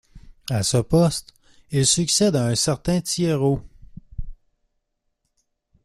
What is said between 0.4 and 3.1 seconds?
À ce poste, il succède à un certain